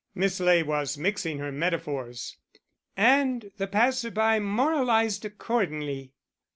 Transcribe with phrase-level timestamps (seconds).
[0.15, 2.37] Miss Ley was mixing her metaphors.
[2.97, 6.13] "And the passer by moralised accordingly.